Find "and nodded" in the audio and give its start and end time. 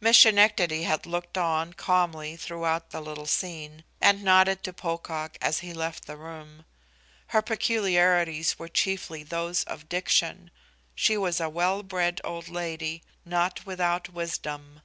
4.00-4.64